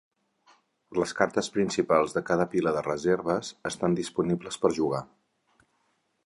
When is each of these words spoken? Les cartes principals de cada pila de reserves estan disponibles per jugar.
Les 0.99 1.11
cartes 1.19 1.49
principals 1.57 2.15
de 2.15 2.23
cada 2.29 2.47
pila 2.53 2.73
de 2.77 2.83
reserves 2.87 3.53
estan 3.73 3.99
disponibles 4.01 4.59
per 4.65 4.73
jugar. 4.81 5.05